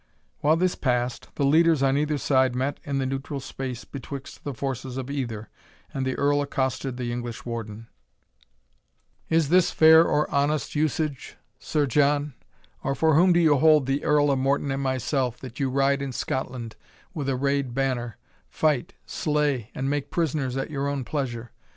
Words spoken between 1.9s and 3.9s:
either side met in the neutral space